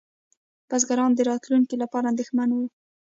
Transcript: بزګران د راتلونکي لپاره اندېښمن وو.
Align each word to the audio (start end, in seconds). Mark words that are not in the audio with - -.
بزګران 0.69 1.11
د 1.15 1.19
راتلونکي 1.29 1.75
لپاره 1.83 2.09
اندېښمن 2.11 2.49
وو. 2.53 2.65